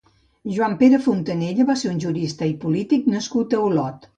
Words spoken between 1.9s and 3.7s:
un jurista i polític nascut a